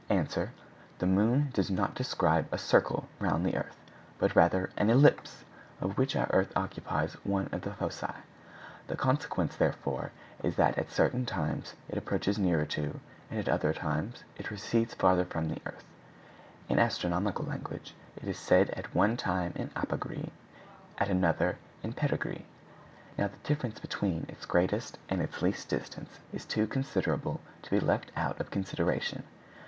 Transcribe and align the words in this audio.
Answer.—The 0.09 1.05
moon 1.05 1.51
does 1.53 1.69
not 1.69 1.93
describe 1.93 2.47
a 2.51 2.57
circle 2.57 3.07
round 3.19 3.45
the 3.45 3.55
earth, 3.55 3.77
but 4.17 4.35
rather 4.35 4.71
an 4.75 4.89
ellipse, 4.89 5.45
of 5.79 5.95
which 5.95 6.15
our 6.15 6.25
earth 6.31 6.51
occupies 6.55 7.13
one 7.23 7.49
of 7.51 7.61
the 7.61 7.75
foci; 7.75 8.11
the 8.87 8.95
consequence, 8.95 9.55
therefore, 9.55 10.11
is, 10.41 10.55
that 10.55 10.75
at 10.79 10.89
certain 10.89 11.23
times 11.27 11.75
it 11.87 11.99
approaches 11.99 12.39
nearer 12.39 12.65
to, 12.65 12.99
and 13.29 13.39
at 13.39 13.47
others 13.47 13.77
it 14.37 14.49
recedes 14.49 14.95
farther 14.95 15.23
from, 15.23 15.49
the 15.49 15.61
earth; 15.67 15.83
in 16.67 16.79
astronomical 16.79 17.45
language, 17.45 17.93
it 18.17 18.23
is 18.27 18.51
at 18.51 18.95
one 18.95 19.15
time 19.15 19.53
in 19.55 19.69
apogee, 19.75 20.31
at 20.97 21.09
another 21.09 21.59
in 21.83 21.93
perigee. 21.93 22.47
Now 23.19 23.27
the 23.27 23.37
difference 23.47 23.79
between 23.79 24.25
its 24.29 24.47
greatest 24.47 24.97
and 25.09 25.21
its 25.21 25.43
least 25.43 25.69
distance 25.69 26.21
is 26.33 26.43
too 26.43 26.65
considerable 26.65 27.39
to 27.61 27.69
be 27.69 27.79
left 27.79 28.11
out 28.17 28.39
of 28.41 28.49
consideration. 28.49 29.25